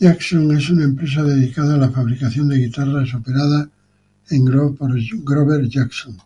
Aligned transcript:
Jackson 0.00 0.50
es 0.56 0.70
una 0.70 0.82
empresa 0.82 1.22
dedicada 1.22 1.76
a 1.76 1.78
la 1.78 1.90
fabricación 1.90 2.48
de 2.48 2.58
guitarras 2.58 3.14
operada 3.14 3.70
Grover 4.28 5.68
Jackson. 5.68 6.16